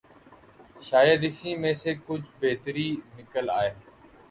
شاید 0.81 1.21
اسی 1.23 1.51
میں 1.55 1.73
سے 1.81 1.91
کچھ 2.07 2.27
بہتری 2.41 2.87
نکل 3.17 3.49
آئے۔ 3.51 3.71